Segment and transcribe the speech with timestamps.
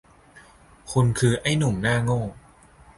[0.91, 2.21] คุณคือไอ้หนุ่มหน้าโง่